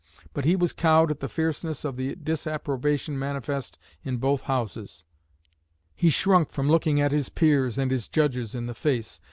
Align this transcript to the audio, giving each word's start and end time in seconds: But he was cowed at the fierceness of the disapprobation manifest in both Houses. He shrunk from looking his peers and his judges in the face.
But 0.33 0.45
he 0.45 0.55
was 0.55 0.73
cowed 0.73 1.11
at 1.11 1.19
the 1.19 1.29
fierceness 1.29 1.85
of 1.85 1.95
the 1.95 2.15
disapprobation 2.15 3.19
manifest 3.19 3.77
in 4.03 4.17
both 4.17 4.41
Houses. 4.49 5.05
He 5.95 6.09
shrunk 6.09 6.49
from 6.49 6.67
looking 6.67 6.97
his 6.97 7.29
peers 7.29 7.77
and 7.77 7.91
his 7.91 8.07
judges 8.09 8.55
in 8.55 8.65
the 8.65 8.73
face. 8.73 9.19